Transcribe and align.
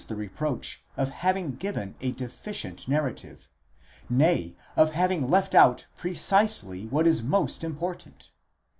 the 0.07 0.15
reproach 0.15 0.83
of 0.97 1.11
having 1.11 1.51
given 1.53 1.93
a 2.01 2.09
deficient 2.13 2.87
narrative, 2.87 3.47
nay 4.09 4.55
of 4.75 4.93
having 4.93 5.29
left 5.29 5.53
out 5.53 5.85
pre 5.95 6.15
cisely 6.15 6.87
what 6.87 7.05
is 7.05 7.21
most 7.21 7.63
important. 7.63 8.31